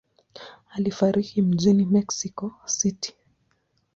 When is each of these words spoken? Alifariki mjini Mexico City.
Alifariki 0.69 1.41
mjini 1.41 1.85
Mexico 1.85 2.53
City. 2.65 3.13